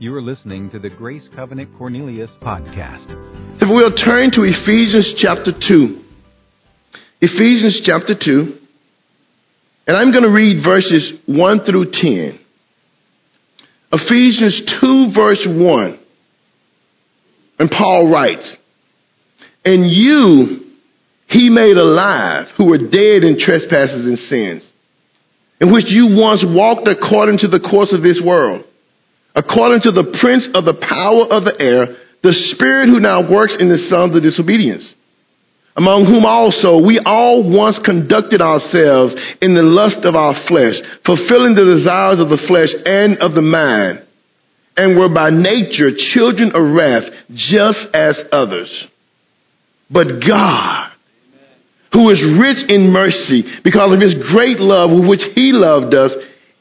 [0.00, 3.06] You are listening to the Grace Covenant Cornelius podcast.
[3.60, 6.04] If we'll turn to Ephesians chapter 2.
[7.20, 8.58] Ephesians chapter 2.
[9.88, 12.38] And I'm going to read verses 1 through 10.
[13.90, 15.98] Ephesians 2, verse 1.
[17.58, 18.54] And Paul writes,
[19.64, 20.74] And you
[21.26, 24.70] he made alive who were dead in trespasses and sins,
[25.60, 28.64] in which you once walked according to the course of this world,
[29.38, 31.94] according to the prince of the power of the air,
[32.26, 34.82] the spirit who now works in the sons of disobedience,
[35.78, 40.74] among whom also we all once conducted ourselves in the lust of our flesh,
[41.06, 44.02] fulfilling the desires of the flesh and of the mind,
[44.74, 48.70] and were by nature children of wrath, just as others.
[49.86, 50.98] But God,
[51.94, 56.10] who is rich in mercy because of his great love with which he loved us,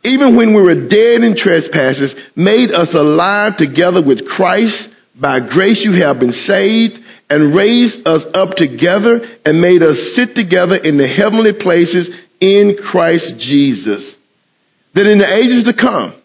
[0.04, 4.90] even when we were dead in trespasses, made us alive together with Christ.
[5.20, 10.36] By grace you have been saved and raised us up together and made us sit
[10.36, 14.16] together in the heavenly places in Christ Jesus.
[14.94, 16.22] That in the ages to come,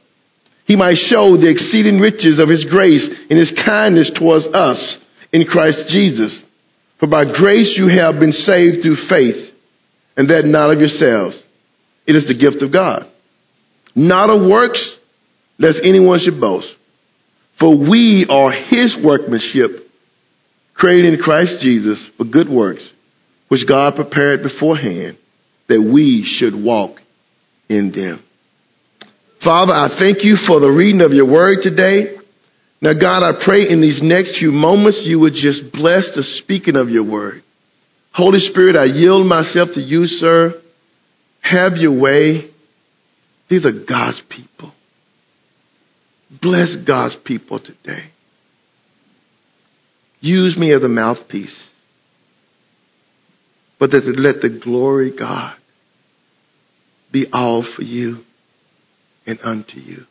[0.65, 4.99] he might show the exceeding riches of his grace and his kindness towards us
[5.33, 6.41] in Christ Jesus.
[7.01, 9.53] For by grace you have been saved through faith,
[10.17, 11.43] and that not of yourselves.
[12.07, 13.12] It is the gift of God.
[13.95, 14.97] Not of works,
[15.59, 16.69] lest anyone should boast.
[17.61, 19.89] For we are his workmanship,
[20.75, 22.89] created in Christ Jesus for good works,
[23.49, 25.19] which God prepared beforehand
[25.69, 26.99] that we should walk
[27.69, 28.25] in them.
[29.45, 32.17] Father, I thank you for the reading of your word today.
[32.81, 36.77] Now, God, I pray in these next few moments you would just bless the speaking
[36.77, 37.43] of your word.
[38.13, 40.61] Holy Spirit, I yield myself to you, sir.
[41.41, 42.52] Have your way.
[43.53, 44.73] These are God's people.
[46.41, 48.11] Bless God's people today.
[50.21, 51.69] Use me as a mouthpiece.
[53.79, 55.55] But that let the glory, God,
[57.13, 58.23] be all for you
[59.27, 60.05] and unto you.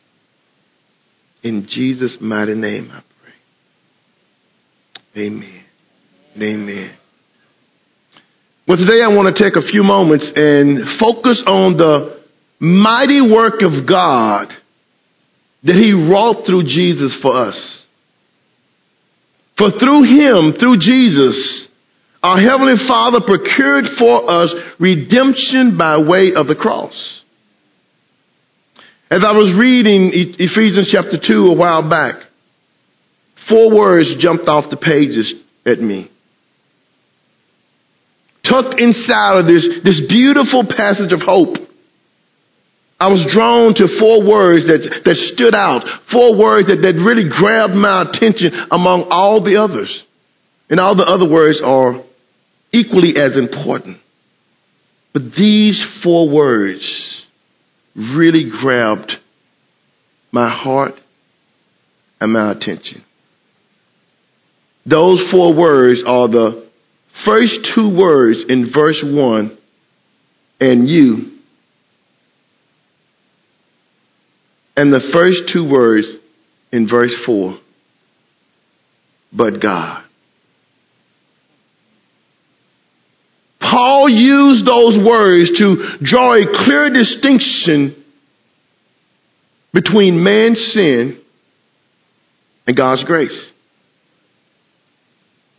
[1.42, 3.02] In Jesus' mighty name I
[5.12, 5.20] pray.
[5.24, 5.64] Amen.
[6.36, 6.96] Amen.
[8.68, 12.21] Well, today I want to take a few moments and focus on the
[12.62, 14.54] mighty work of God
[15.64, 17.58] that He wrought through Jesus for us.
[19.58, 21.68] For through Him, through Jesus,
[22.22, 26.94] our Heavenly Father procured for us redemption by way of the cross.
[29.10, 32.14] As I was reading Ephesians chapter 2 a while back,
[33.50, 35.34] four words jumped off the pages
[35.66, 36.10] at me.
[38.48, 41.56] Tucked inside of this, this beautiful passage of hope,
[43.02, 45.82] I was drawn to four words that, that stood out,
[46.12, 49.90] four words that, that really grabbed my attention among all the others.
[50.70, 52.04] And all the other words are
[52.72, 53.98] equally as important.
[55.12, 57.26] But these four words
[57.96, 59.10] really grabbed
[60.30, 60.94] my heart
[62.20, 63.04] and my attention.
[64.86, 66.70] Those four words are the
[67.24, 69.58] first two words in verse 1
[70.60, 71.31] and you,
[74.76, 76.06] and the first two words
[76.72, 77.58] in verse 4
[79.32, 80.04] but God.
[83.60, 88.04] Paul used those words to draw a clear distinction
[89.72, 91.22] between man's sin
[92.66, 93.52] and God's grace.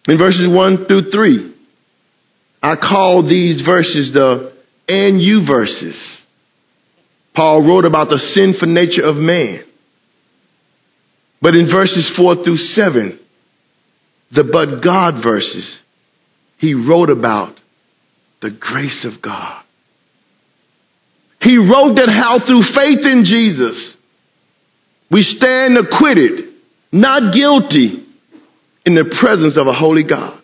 [0.08, 1.56] In verses 1 through 3,
[2.62, 4.54] I call these verses the
[4.88, 6.23] and you verses.
[7.36, 9.64] Paul wrote about the sinful nature of man.
[11.42, 13.20] But in verses 4 through 7,
[14.32, 15.80] the but God verses,
[16.58, 17.60] he wrote about
[18.42, 19.64] the grace of God.
[21.42, 23.98] He wrote that how through faith in Jesus,
[25.12, 26.54] we stand acquitted,
[26.92, 28.04] not guilty,
[28.86, 30.42] in the presence of a holy God.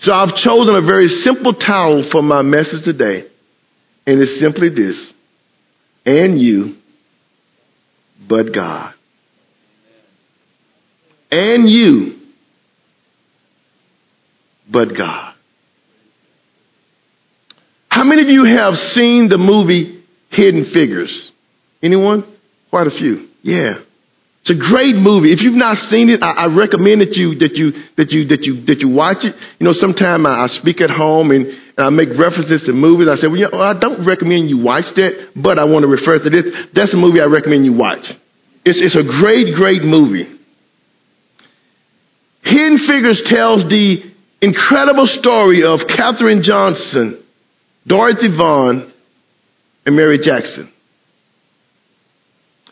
[0.00, 3.28] So I've chosen a very simple title for my message today,
[4.06, 5.12] and it's simply this
[6.04, 6.76] and you,
[8.28, 8.94] but God.
[11.30, 12.18] And you,
[14.70, 15.34] but God.
[17.88, 21.30] How many of you have seen the movie Hidden Figures?
[21.82, 22.24] Anyone?
[22.70, 23.28] Quite a few.
[23.42, 23.84] Yeah.
[24.44, 25.30] It's a great movie.
[25.30, 28.42] If you've not seen it, I, I recommend that you that you that you that
[28.42, 29.36] you that you watch it.
[29.60, 31.46] You know, sometimes I, I speak at home and
[31.78, 33.08] I make references to movies.
[33.08, 35.88] I say, well, you know, I don't recommend you watch that, but I want to
[35.88, 36.44] refer to this.
[36.74, 38.04] That's a movie I recommend you watch.
[38.64, 40.28] It's, it's a great, great movie.
[42.44, 47.24] Hidden Figures tells the incredible story of Katherine Johnson,
[47.86, 48.92] Dorothy Vaughan,
[49.86, 50.72] and Mary Jackson.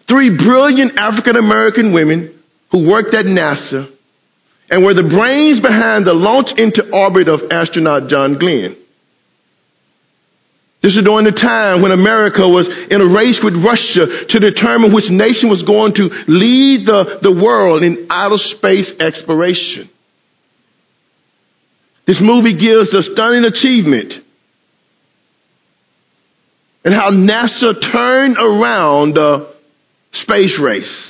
[0.09, 2.43] Three brilliant African American women
[2.73, 3.95] who worked at NASA
[4.71, 8.77] and were the brains behind the launch into orbit of astronaut John Glenn.
[10.83, 14.95] This is during the time when America was in a race with Russia to determine
[14.95, 19.91] which nation was going to lead the, the world in outer space exploration.
[22.07, 24.15] This movie gives a stunning achievement
[26.83, 29.55] and how NASA turned around the
[30.13, 31.10] space race.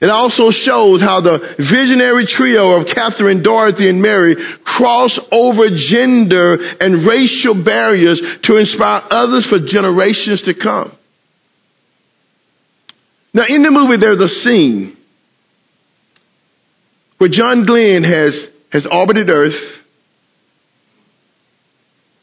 [0.00, 6.56] It also shows how the visionary trio of Katherine, Dorothy, and Mary cross over gender
[6.80, 10.96] and racial barriers to inspire others for generations to come.
[13.34, 14.96] Now, in the movie, there's a scene
[17.18, 19.80] where John Glenn has, has orbited Earth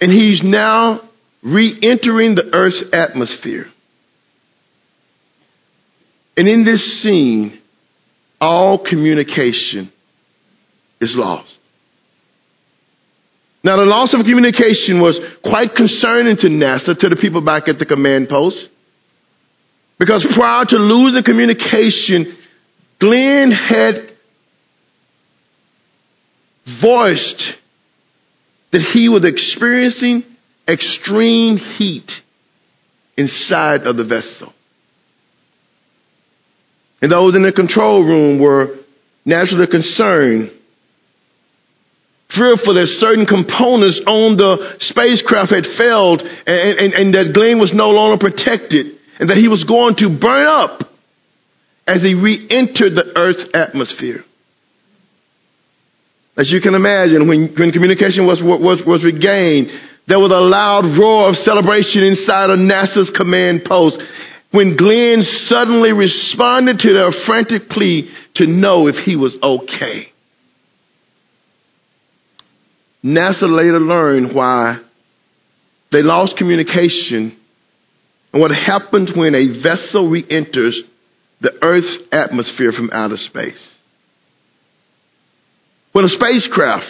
[0.02, 1.02] and he's now
[1.44, 3.66] re entering the Earth's atmosphere.
[6.36, 7.62] And in this scene,
[8.40, 9.92] all communication
[11.02, 11.54] is lost.
[13.64, 17.80] Now, the loss of communication was quite concerning to NASA, to the people back at
[17.80, 18.70] the command post,
[20.00, 22.38] because prior to losing communication,
[23.00, 24.14] Glenn had
[26.82, 27.44] voiced
[28.72, 30.24] that he was experiencing
[30.68, 32.12] extreme heat
[33.18, 34.54] inside of the vessel.
[37.02, 38.78] And those in the control room were
[39.26, 40.52] naturally concerned,
[42.34, 47.72] fearful that certain components on the spacecraft had failed and, and, and that Glenn was
[47.74, 50.88] no longer protected and that he was going to burn up
[51.88, 54.24] as he re entered the Earth's atmosphere.
[56.38, 59.74] As you can imagine, when, when communication was, was, was regained,
[60.06, 63.98] there was a loud roar of celebration inside of NASA's command post
[64.52, 70.08] when Glenn suddenly responded to their frantic plea to know if he was okay.
[73.04, 74.80] NASA later learned why
[75.92, 77.38] they lost communication
[78.34, 80.82] and what happens when a vessel re enters
[81.40, 83.76] the Earth's atmosphere from outer space.
[85.92, 86.86] When a spacecraft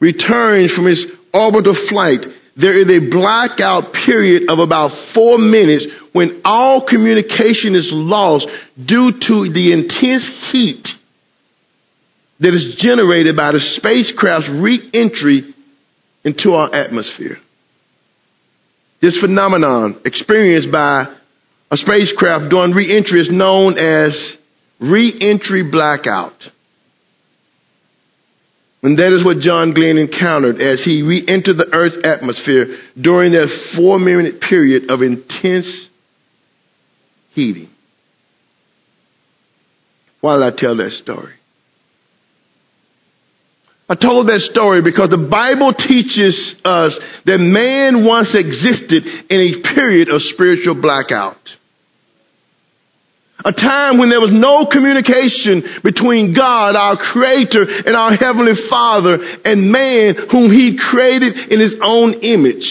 [0.00, 2.20] returns from its orbital flight,
[2.56, 5.86] there is a blackout period of about four minutes
[6.16, 8.46] when all communication is lost
[8.78, 10.88] due to the intense heat
[12.40, 15.52] that is generated by the spacecraft's re-entry
[16.24, 17.36] into our atmosphere.
[19.02, 21.04] This phenomenon experienced by
[21.70, 24.38] a spacecraft during re-entry is known as
[24.80, 26.40] re-entry blackout.
[28.82, 33.32] And that is what John Glenn encountered as he re entered the Earth's atmosphere during
[33.32, 35.90] that four minute period of intense
[37.36, 37.68] heating.
[40.20, 41.34] Why did I tell that story?
[43.88, 46.34] I told that story because the Bible teaches
[46.64, 46.90] us
[47.26, 51.38] that man once existed in a period of spiritual blackout.
[53.44, 59.22] A time when there was no communication between God, our Creator, and our Heavenly Father,
[59.44, 62.66] and man whom He created in His own image.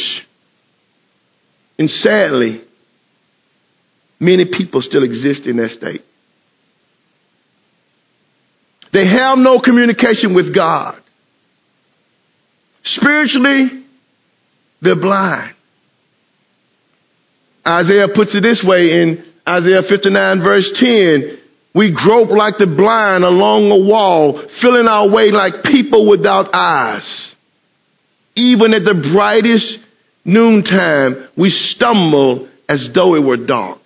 [1.80, 2.65] And sadly,
[4.20, 6.02] many people still exist in that state.
[8.94, 11.02] They have no communication with God.
[12.84, 13.86] Spiritually,
[14.82, 15.56] they're blind.
[17.68, 21.40] Isaiah puts it this way in Isaiah 59 verse 10.
[21.74, 27.34] We grope like the blind along a wall, feeling our way like people without eyes.
[28.38, 29.80] Even at the brightest
[30.24, 33.80] noontime, we stumble as though it were dark.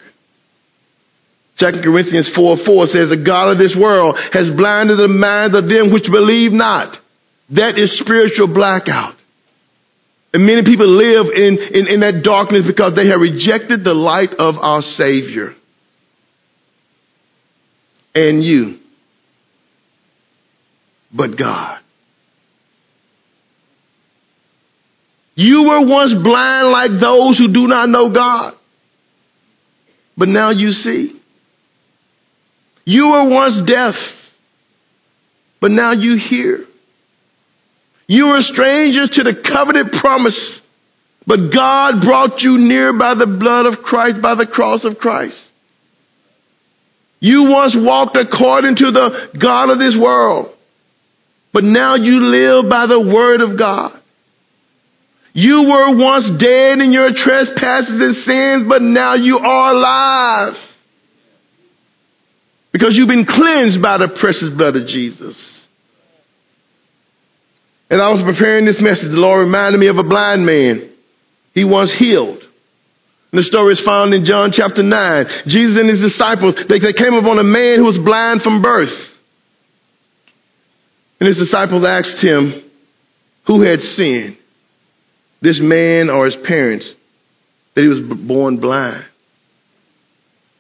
[1.60, 5.68] 2 Corinthians 4 4 says, The God of this world has blinded the minds of
[5.68, 6.96] them which believe not.
[7.52, 9.16] That is spiritual blackout.
[10.34, 14.32] And many people live in, in, in that darkness because they have rejected the light
[14.38, 15.56] of our Savior.
[18.14, 18.78] And you.
[21.12, 21.80] But God.
[25.36, 28.54] You were once blind like those who do not know God.
[30.16, 31.19] But now you see.
[32.90, 33.94] You were once deaf.
[35.62, 36.66] But now you hear.
[38.08, 40.62] You were strangers to the covenant promise,
[41.28, 45.38] but God brought you near by the blood of Christ, by the cross of Christ.
[47.20, 50.56] You once walked according to the God of this world,
[51.54, 54.02] but now you live by the word of God.
[55.34, 60.69] You were once dead in your trespasses and sins, but now you are alive.
[62.72, 65.36] Because you've been cleansed by the precious blood of Jesus.
[67.90, 70.94] As I was preparing this message, the Lord reminded me of a blind man.
[71.54, 72.38] He was healed.
[73.32, 75.26] And the story is found in John chapter 9.
[75.48, 78.94] Jesus and his disciples, they, they came upon a man who was blind from birth.
[81.20, 82.70] And his disciples asked him,
[83.46, 84.38] who had sinned?
[85.42, 86.86] This man or his parents
[87.74, 89.09] that he was born blind.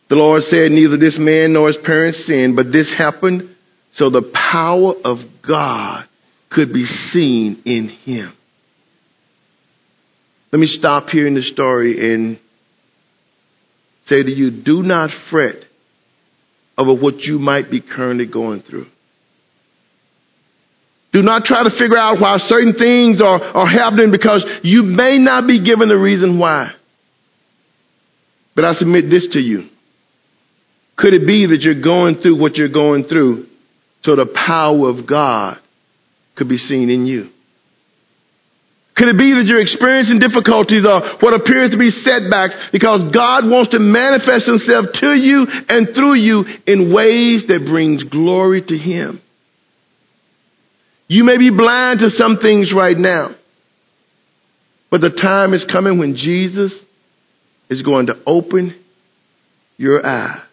[0.10, 3.56] The Lord said, neither this man nor his parents sinned, but this happened
[3.94, 6.08] so the power of God
[6.50, 8.34] could be seen in him.
[10.52, 12.40] Let me stop here in the story and
[14.06, 15.64] say to you, do not fret
[16.76, 18.88] over what you might be currently going through.
[21.14, 25.18] Do not try to figure out why certain things are, are happening because you may
[25.18, 26.72] not be given the reason why.
[28.56, 29.70] But I submit this to you.
[31.00, 33.48] Could it be that you're going through what you're going through
[34.04, 35.58] so the power of God
[36.36, 37.30] could be seen in you?
[38.98, 43.48] Could it be that you're experiencing difficulties or what appears to be setbacks because God
[43.48, 48.78] wants to manifest himself to you and through you in ways that brings glory to
[48.78, 49.22] him?
[51.08, 53.36] You may be blind to some things right now,
[54.92, 56.76] but the time is coming when Jesus
[57.70, 58.84] is going to open
[59.78, 60.49] your eyes.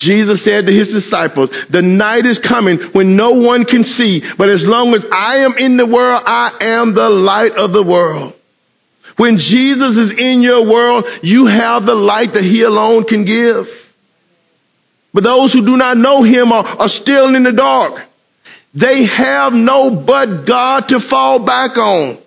[0.00, 4.50] Jesus said to his disciples, the night is coming when no one can see, but
[4.50, 8.34] as long as I am in the world, I am the light of the world.
[9.16, 13.66] When Jesus is in your world, you have the light that he alone can give.
[15.14, 18.08] But those who do not know him are, are still in the dark.
[18.74, 22.20] They have no but God to fall back on.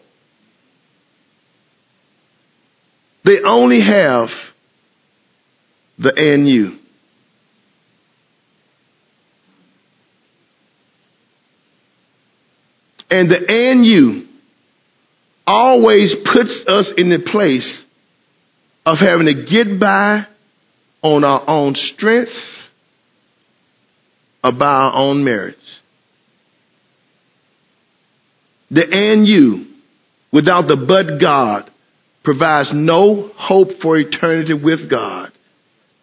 [3.26, 4.30] They only have
[6.00, 6.14] the
[6.48, 6.80] you.
[13.10, 14.28] And the and you
[15.46, 17.86] always puts us in the place
[18.86, 20.26] of having to get by
[21.02, 22.32] on our own strength
[24.44, 25.58] or by our own merits.
[28.70, 29.68] The and you,
[30.34, 31.72] without the but God,
[32.24, 35.32] provides no hope for eternity with God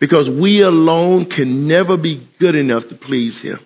[0.01, 3.59] because we alone can never be good enough to please Him.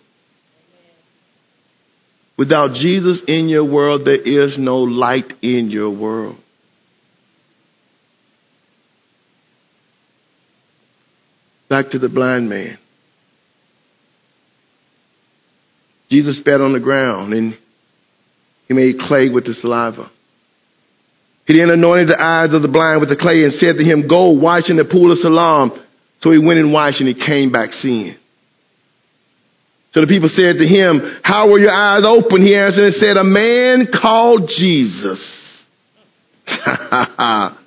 [2.38, 6.36] Without Jesus in your world, there is no light in your world.
[11.68, 12.78] Back to the blind man.
[16.10, 17.58] Jesus spat on the ground and
[18.68, 20.10] he made clay with the saliva.
[21.44, 24.06] He then anointed the eyes of the blind with the clay and said to him,
[24.06, 25.84] Go wash in the pool of Siloam.
[26.20, 28.16] So he went and washed and he came back seeing.
[29.92, 32.42] So the people said to him, How were your eyes open?
[32.42, 35.18] He answered and said, A man called Jesus.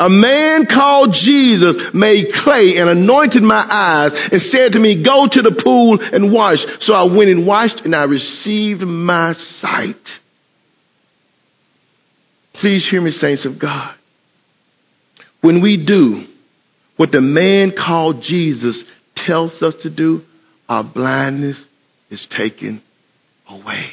[0.00, 5.28] A man called Jesus made clay and anointed my eyes and said to me, Go
[5.30, 6.58] to the pool and wash.
[6.80, 10.02] So I went and washed and I received my sight.
[12.54, 13.94] Please hear me, saints of God.
[15.40, 16.24] When we do
[16.96, 18.82] what the man called Jesus
[19.16, 20.22] tells us to do,
[20.68, 21.62] our blindness
[22.10, 22.82] is taken
[23.48, 23.90] away.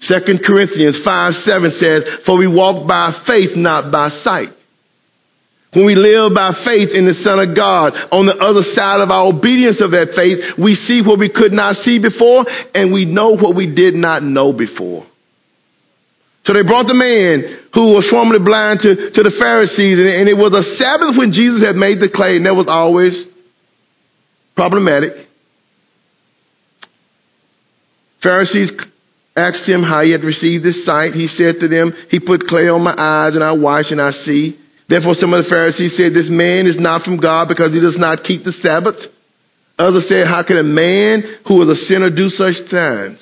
[0.00, 4.50] Second Corinthians 5 7 says, For we walk by faith, not by sight.
[5.72, 9.08] When we live by faith in the Son of God, on the other side of
[9.08, 12.44] our obedience of that faith, we see what we could not see before,
[12.76, 15.08] and we know what we did not know before.
[16.44, 20.26] So they brought the man who was formerly blind to, to the Pharisees, and, and
[20.28, 23.14] it was a Sabbath when Jesus had made the clay, and that was always
[24.56, 25.28] problematic.
[28.22, 28.70] Pharisees
[29.36, 31.14] asked him how he had received this sight.
[31.14, 34.10] He said to them, He put clay on my eyes, and I wash and I
[34.24, 34.58] see.
[34.88, 37.98] Therefore, some of the Pharisees said, This man is not from God because he does
[37.98, 39.00] not keep the Sabbath.
[39.78, 43.18] Others said, How can a man who is a sinner do such things?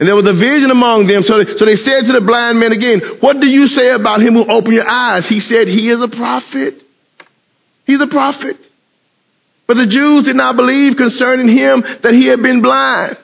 [0.00, 1.22] And there was a vision among them.
[1.22, 4.22] So they, so they said to the blind man again, What do you say about
[4.22, 5.26] him who opened your eyes?
[5.28, 6.80] He said, He is a prophet.
[7.84, 8.56] He's a prophet.
[9.66, 13.16] But the Jews did not believe concerning him that he had been blind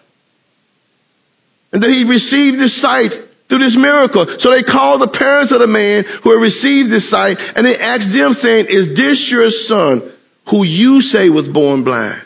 [1.72, 3.12] and that he received his sight
[3.48, 4.24] through this miracle.
[4.40, 7.76] So they called the parents of the man who had received this sight and they
[7.76, 10.14] asked them saying, is this your son
[10.50, 12.22] who you say was born blind.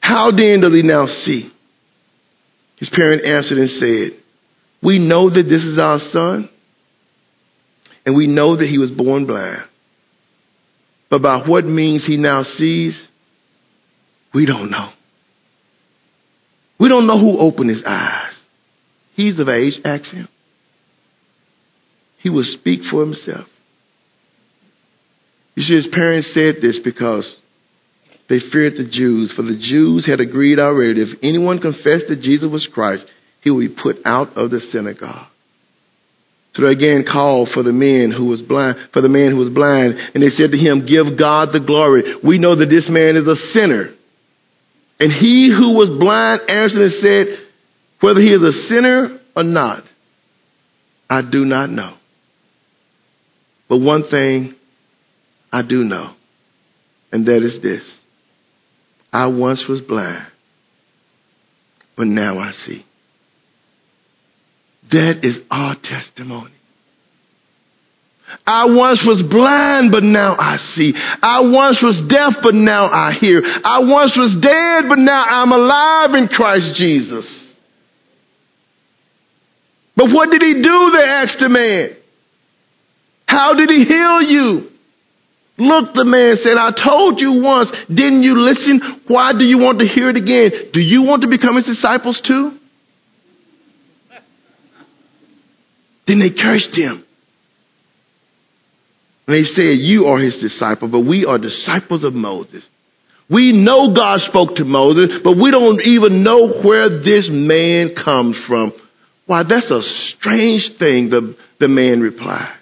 [0.00, 1.50] How then does he now see?
[2.76, 4.22] His parent answered and said,
[4.82, 6.50] We know that this is our son,
[8.04, 9.62] and we know that he was born blind.
[11.14, 13.00] But by what means he now sees,
[14.34, 14.90] we don't know.
[16.80, 18.32] We don't know who opened his eyes.
[19.14, 20.26] He's of age, ask him.
[22.18, 23.46] He will speak for himself.
[25.54, 27.32] You see, his parents said this because
[28.28, 32.50] they feared the Jews, for the Jews had agreed already if anyone confessed that Jesus
[32.50, 33.06] was Christ,
[33.40, 35.28] he would be put out of the synagogue.
[36.54, 39.50] So they again called for the man who was blind, for the man who was
[39.50, 42.14] blind, and they said to him, Give God the glory.
[42.22, 43.94] We know that this man is a sinner.
[45.00, 47.46] And he who was blind answered and said,
[48.00, 49.82] Whether he is a sinner or not,
[51.10, 51.96] I do not know.
[53.68, 54.54] But one thing
[55.52, 56.14] I do know,
[57.10, 57.82] and that is this
[59.12, 60.26] I once was blind,
[61.96, 62.84] but now I see.
[64.90, 66.52] That is our testimony.
[68.46, 70.92] I once was blind, but now I see.
[70.96, 73.42] I once was deaf, but now I hear.
[73.44, 77.26] I once was dead, but now I'm alive in Christ Jesus.
[79.96, 80.78] But what did he do?
[80.92, 81.96] They asked the man.
[83.26, 84.70] How did he heal you?
[85.56, 87.70] Look, the man said, I told you once.
[87.86, 89.02] Didn't you listen?
[89.06, 90.72] Why do you want to hear it again?
[90.72, 92.58] Do you want to become his disciples too?
[96.06, 97.04] Then they cursed him.
[99.26, 102.64] And they said, You are his disciple, but we are disciples of Moses.
[103.30, 108.38] We know God spoke to Moses, but we don't even know where this man comes
[108.46, 108.72] from.
[109.26, 109.80] Why, that's a
[110.18, 112.58] strange thing, the, the man replied.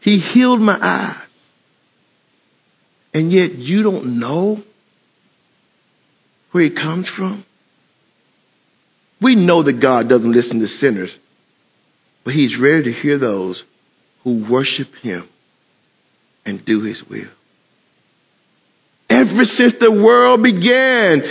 [0.00, 1.26] He healed my eyes.
[3.12, 4.62] And yet you don't know
[6.52, 7.44] where he comes from?
[9.22, 11.14] We know that God doesn't listen to sinners,
[12.24, 13.62] but he's ready to hear those
[14.24, 15.28] who worship him
[16.44, 17.30] and do his will.
[19.08, 21.22] Ever since the world began,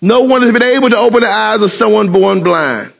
[0.00, 2.92] no one has been able to open the eyes of someone born blind.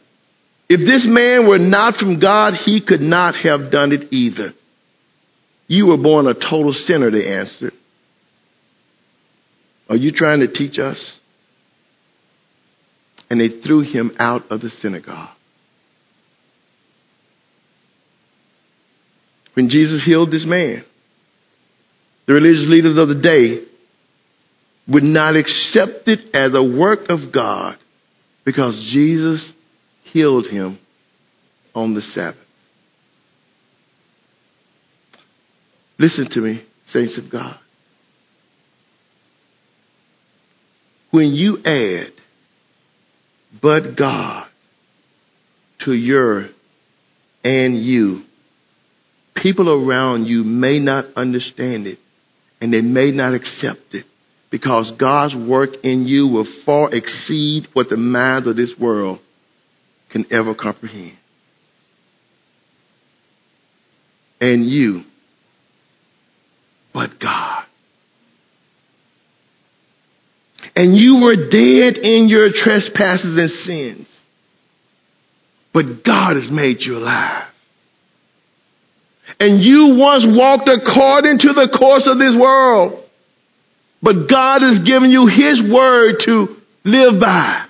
[0.68, 4.52] If this man were not from God, he could not have done it either.
[5.66, 7.72] You were born a total sinner, they answered.
[9.88, 11.17] Are you trying to teach us?
[13.30, 15.36] And they threw him out of the synagogue.
[19.54, 20.84] When Jesus healed this man,
[22.26, 23.64] the religious leaders of the day
[24.86, 27.76] would not accept it as a work of God
[28.44, 29.52] because Jesus
[30.04, 30.78] healed him
[31.74, 32.38] on the Sabbath.
[35.98, 37.58] Listen to me, saints of God.
[41.10, 42.12] When you add
[43.62, 44.48] but God
[45.80, 46.48] to your
[47.44, 48.22] and you,
[49.36, 51.98] people around you may not understand it
[52.60, 54.04] and they may not accept it
[54.50, 59.20] because God's work in you will far exceed what the minds of this world
[60.10, 61.16] can ever comprehend.
[64.40, 65.02] And you
[66.98, 67.57] but God.
[70.78, 74.06] And you were dead in your trespasses and sins,
[75.74, 77.48] but God has made you alive.
[79.40, 83.02] And you once walked according to the course of this world,
[84.00, 87.66] but God has given you His word to live by.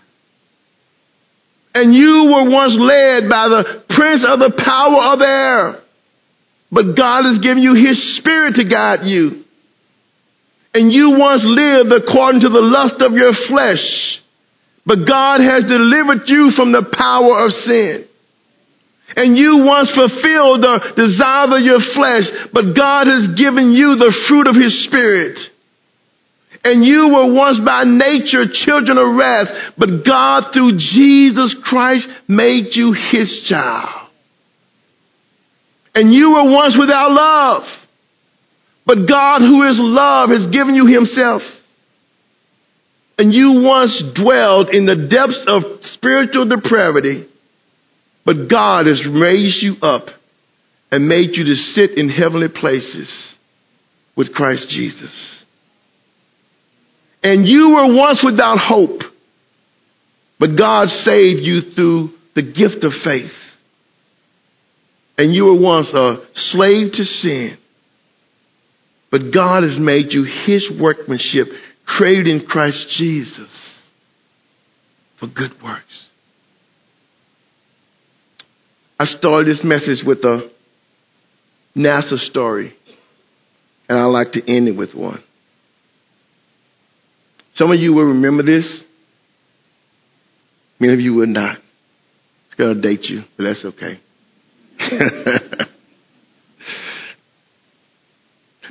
[1.73, 5.83] And you were once led by the prince of the power of air,
[6.71, 9.45] but God has given you His Spirit to guide you.
[10.79, 13.83] And you once lived according to the lust of your flesh,
[14.87, 18.07] but God has delivered you from the power of sin.
[19.19, 24.15] And you once fulfilled the desires of your flesh, but God has given you the
[24.31, 25.35] fruit of His Spirit.
[26.63, 32.71] And you were once by nature children of wrath, but God through Jesus Christ made
[32.79, 34.15] you His child.
[35.97, 37.67] And you were once without love.
[38.89, 41.43] But God, who is love, has given you himself.
[43.19, 47.29] And you once dwelled in the depths of spiritual depravity.
[48.25, 50.07] But God has raised you up
[50.91, 53.37] and made you to sit in heavenly places
[54.17, 55.45] with Christ Jesus.
[57.23, 59.03] And you were once without hope.
[60.41, 63.33] But God saved you through the gift of faith
[65.19, 67.59] and you were once a slave to sin,
[69.11, 71.47] But God has made you his workmanship,
[71.87, 73.51] created in Christ Jesus
[75.19, 76.07] for good works.
[79.01, 80.51] I started this message with a
[81.77, 82.75] NASA story,
[83.89, 85.23] and I like to end it with one.
[87.55, 88.83] Some of you will remember this.
[90.81, 91.59] Many of you will not.
[92.47, 94.01] It's going to date you, but that's okay.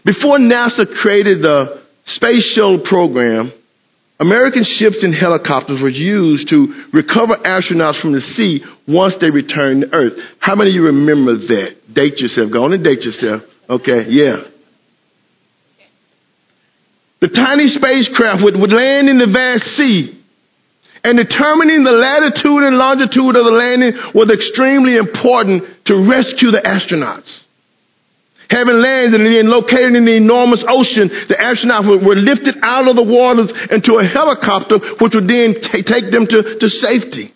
[0.08, 3.52] Before NASA created the space shuttle program,
[4.22, 9.84] American ships and helicopters were used to recover astronauts from the sea once they returned
[9.84, 10.14] to Earth.
[10.40, 11.92] How many of you remember that?
[11.92, 12.56] Date yourself.
[12.56, 13.44] Go on and date yourself.
[13.70, 14.48] Okay, yeah.
[17.20, 20.24] The tiny spacecraft would, would land in the vast sea
[21.04, 26.64] and determining the latitude and longitude of the landing was extremely important to rescue the
[26.64, 27.47] astronauts.
[28.50, 32.96] Having landed and then located in the enormous ocean, the astronauts were lifted out of
[32.96, 37.34] the waters into a helicopter, which would then t- take them to, to safety.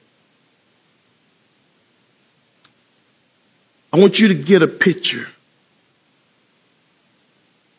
[3.91, 5.27] I want you to get a picture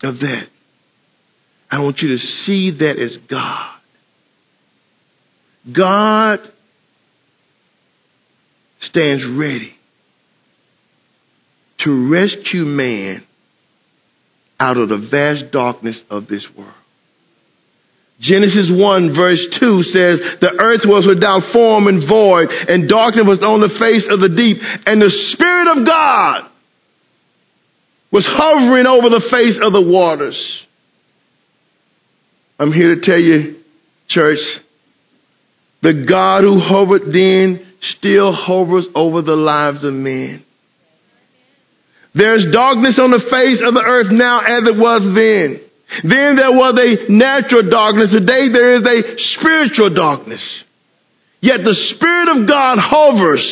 [0.02, 0.48] of that.
[1.70, 3.78] I want you to see that as God.
[5.74, 6.40] God
[8.80, 9.74] stands ready
[11.84, 13.24] to rescue man
[14.60, 16.74] out of the vast darkness of this world.
[18.20, 23.42] Genesis 1 verse 2 says, The earth was without form and void, and darkness was
[23.42, 26.48] on the face of the deep, and the Spirit of God
[28.12, 30.38] was hovering over the face of the waters.
[32.60, 33.56] I'm here to tell you,
[34.08, 34.38] church,
[35.82, 40.44] the God who hovered then still hovers over the lives of men.
[42.14, 45.60] There's darkness on the face of the earth now as it was then.
[46.04, 48.12] Then there was a natural darkness.
[48.12, 48.98] Today there is a
[49.36, 50.42] spiritual darkness.
[51.40, 53.44] Yet the Spirit of God hovers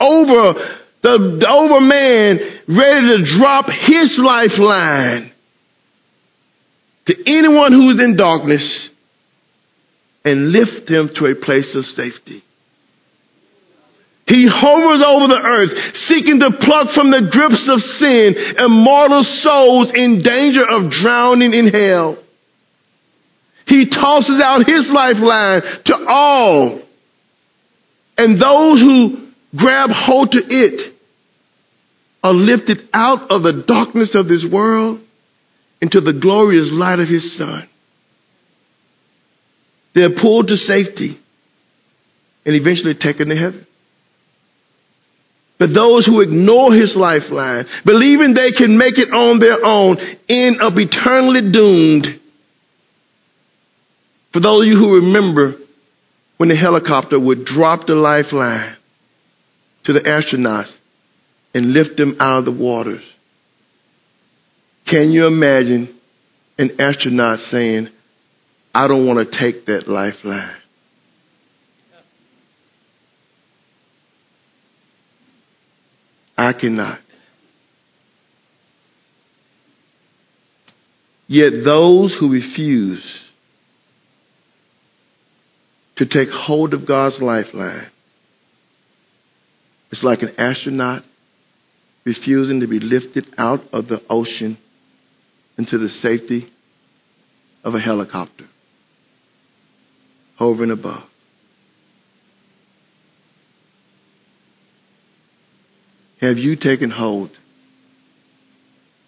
[0.00, 5.32] over the, over man, ready to drop his lifeline
[7.06, 8.88] to anyone who is in darkness
[10.24, 12.42] and lift them to a place of safety.
[14.26, 19.92] He hovers over the earth, seeking to pluck from the grips of sin immortal souls
[19.94, 22.18] in danger of drowning in hell.
[23.66, 26.82] He tosses out his lifeline to all.
[28.18, 30.94] And those who grab hold to it
[32.22, 35.00] are lifted out of the darkness of this world
[35.80, 37.68] into the glorious light of his son.
[39.94, 41.18] They're pulled to safety
[42.44, 43.66] and eventually taken to heaven.
[45.58, 49.96] But those who ignore his lifeline, believing they can make it on their own,
[50.28, 52.06] end up eternally doomed.
[54.32, 55.54] For those of you who remember
[56.36, 58.76] when the helicopter would drop the lifeline
[59.84, 60.74] to the astronauts
[61.54, 63.02] and lift them out of the waters,
[64.86, 65.98] can you imagine
[66.58, 67.88] an astronaut saying,
[68.74, 70.56] I don't want to take that lifeline.
[76.36, 77.00] I cannot.
[81.28, 83.22] Yet those who refuse
[85.96, 87.90] to take hold of God's lifeline,
[89.90, 91.02] it's like an astronaut
[92.04, 94.58] refusing to be lifted out of the ocean
[95.58, 96.52] into the safety
[97.64, 98.46] of a helicopter
[100.36, 101.08] hovering above.
[106.20, 107.30] Have you taken hold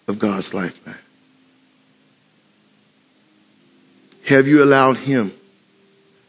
[0.07, 0.97] of God's lifeline?
[4.29, 5.33] Have you allowed Him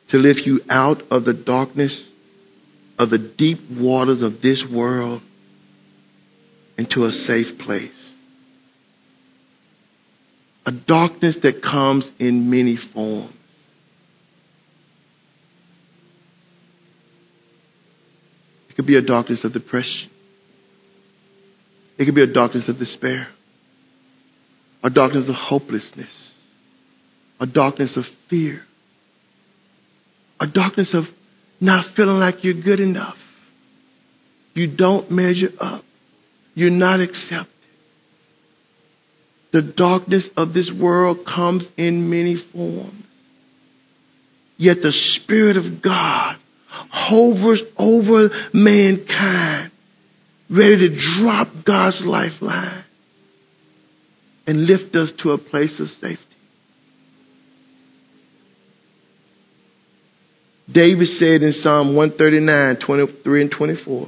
[0.10, 2.02] to lift you out of the darkness
[2.98, 5.22] of the deep waters of this world
[6.78, 8.14] into a safe place?
[10.66, 13.34] A darkness that comes in many forms.
[18.70, 20.10] It could be a darkness of depression.
[22.00, 23.28] It could be a darkness of despair,
[24.82, 26.10] a darkness of hopelessness,
[27.42, 28.62] a darkness of fear,
[30.40, 31.04] a darkness of
[31.60, 33.18] not feeling like you're good enough.
[34.54, 35.84] You don't measure up.
[36.54, 37.52] You're not accepted.
[39.52, 43.04] The darkness of this world comes in many forms.
[44.58, 46.38] Yet the Spirit of God
[46.70, 49.72] hovers over mankind,
[50.50, 52.86] ready to drop God's lifeline
[54.48, 56.26] and lift us to a place of safety.
[60.72, 64.08] David said in Psalm 139, 23 and 24,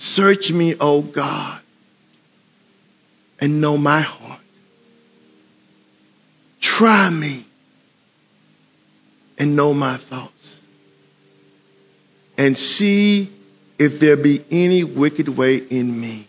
[0.00, 1.60] Search me, O God,
[3.40, 4.40] and know my heart.
[6.60, 7.46] Try me
[9.36, 10.32] and know my thoughts.
[12.36, 13.37] And see
[13.78, 16.28] if there be any wicked way in me,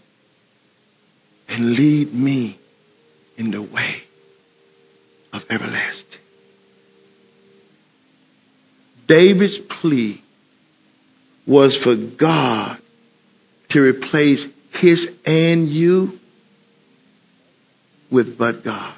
[1.48, 2.60] and lead me
[3.38, 4.04] in the way
[5.34, 6.20] of everlasting.
[9.08, 10.24] David's plea
[11.48, 12.78] was for God
[13.72, 16.20] to replace his and you
[18.12, 18.96] with but God.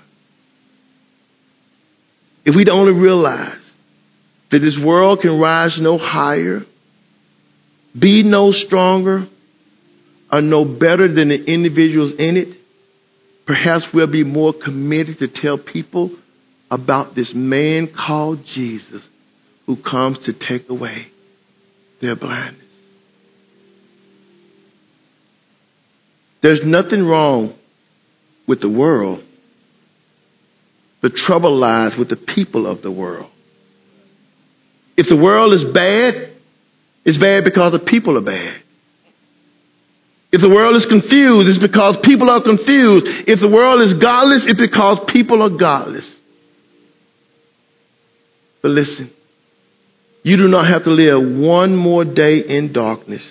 [2.43, 3.61] If we'd only realize
[4.51, 6.61] that this world can rise no higher,
[7.99, 9.27] be no stronger,
[10.31, 12.57] or no better than the individuals in it,
[13.45, 16.15] perhaps we'll be more committed to tell people
[16.69, 19.05] about this man called Jesus
[19.65, 21.07] who comes to take away
[22.01, 22.65] their blindness.
[26.41, 27.57] There's nothing wrong
[28.47, 29.23] with the world.
[31.01, 33.29] The trouble lies with the people of the world.
[34.97, 36.30] If the world is bad,
[37.03, 38.61] it's bad because the people are bad.
[40.31, 43.03] If the world is confused, it's because people are confused.
[43.27, 46.09] If the world is godless, it's because people are godless.
[48.61, 49.11] But listen,
[50.23, 53.23] you do not have to live one more day in darkness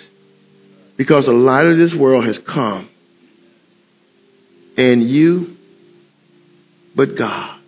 [0.97, 2.89] because the light of this world has come.
[4.77, 5.55] And you,
[6.95, 7.59] but God.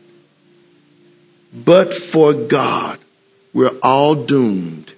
[1.66, 3.00] But for God,
[3.54, 4.93] we're all doomed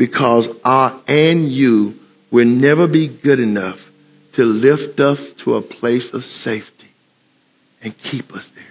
[0.00, 1.92] because our and you
[2.32, 3.76] will never be good enough
[4.34, 6.88] to lift us to a place of safety
[7.82, 8.64] and keep us there.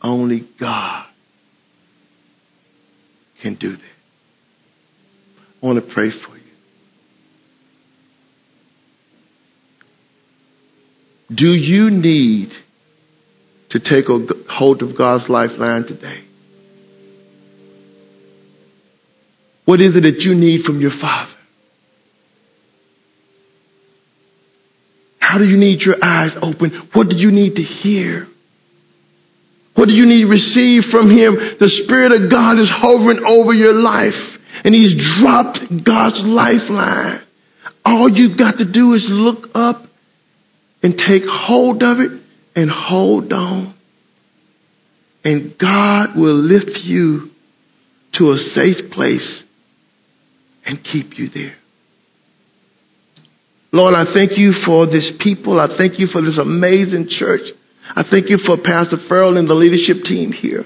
[0.00, 1.06] Only God
[3.42, 3.82] can do that.
[5.60, 6.42] I want to pray for you.
[11.34, 12.50] Do you need
[13.70, 16.25] to take a hold of God's lifeline today?
[19.66, 21.32] What is it that you need from your Father?
[25.18, 26.88] How do you need your eyes open?
[26.94, 28.28] What do you need to hear?
[29.74, 31.58] What do you need to receive from Him?
[31.58, 34.16] The Spirit of God is hovering over your life,
[34.64, 37.26] and He's dropped God's lifeline.
[37.84, 39.82] All you've got to do is look up
[40.82, 42.22] and take hold of it
[42.54, 43.74] and hold on.
[45.24, 47.30] And God will lift you
[48.14, 49.42] to a safe place
[50.66, 51.56] and keep you there.
[53.72, 55.60] Lord, I thank you for this people.
[55.60, 57.52] I thank you for this amazing church.
[57.88, 60.64] I thank you for Pastor Farrell and the leadership team here.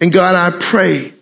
[0.00, 1.14] And God, I pray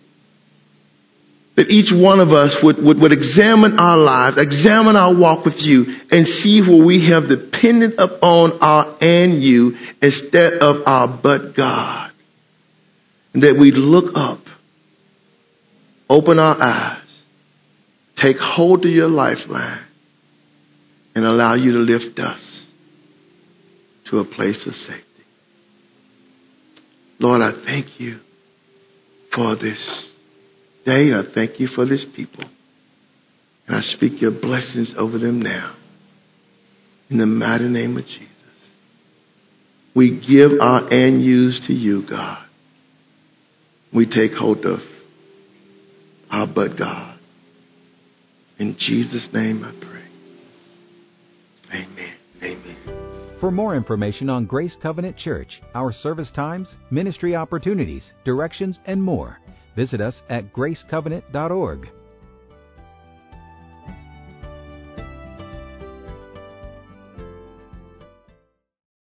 [1.55, 5.57] that each one of us would, would, would examine our lives, examine our walk with
[5.57, 11.55] you, and see where we have depended upon our and you instead of our but
[11.55, 12.11] God.
[13.33, 14.39] And that we look up,
[16.09, 17.06] open our eyes,
[18.21, 19.85] take hold of your lifeline,
[21.15, 22.65] and allow you to lift us
[24.09, 25.03] to a place of safety.
[27.19, 28.19] Lord, I thank you
[29.33, 30.07] for this
[30.85, 31.11] day.
[31.11, 32.45] I thank you for this people.
[33.67, 35.75] And I speak your blessings over them now.
[37.09, 38.31] In the mighty name of Jesus.
[39.95, 42.45] We give our and use to you, God.
[43.93, 44.79] We take hold of
[46.29, 47.16] our but God.
[48.59, 50.03] In Jesus' name I pray.
[51.79, 52.13] Amen.
[52.41, 53.37] Amen.
[53.39, 59.37] For more information on Grace Covenant Church, our service times, ministry opportunities, directions, and more,
[59.75, 61.89] visit us at gracecovenant.org.